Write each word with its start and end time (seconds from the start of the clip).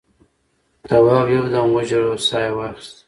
تواب 0.87 1.27
یو 1.35 1.45
دم 1.53 1.67
وژړل 1.75 2.05
او 2.11 2.17
سا 2.27 2.39
یې 2.45 2.51
واخیسته. 2.57 2.97